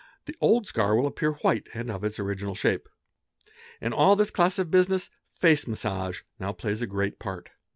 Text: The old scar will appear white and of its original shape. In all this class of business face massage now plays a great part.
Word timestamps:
The 0.25 0.35
old 0.41 0.65
scar 0.65 0.95
will 0.95 1.05
appear 1.05 1.33
white 1.33 1.67
and 1.75 1.91
of 1.91 2.03
its 2.03 2.17
original 2.19 2.55
shape. 2.55 2.89
In 3.79 3.93
all 3.93 4.15
this 4.15 4.31
class 4.31 4.57
of 4.57 4.71
business 4.71 5.11
face 5.27 5.67
massage 5.67 6.23
now 6.39 6.53
plays 6.53 6.81
a 6.81 6.87
great 6.87 7.19
part. 7.19 7.51